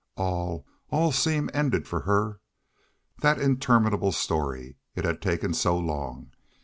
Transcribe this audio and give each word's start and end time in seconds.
All 0.17 0.65
all 0.89 1.11
seemed 1.11 1.51
ended 1.53 1.87
for 1.87 1.99
her. 1.99 2.39
That 3.19 3.37
interminable 3.39 4.11
story! 4.11 4.77
It 4.95 5.05
had 5.05 5.21
taken 5.21 5.53
so 5.53 5.77
long. 5.77 6.31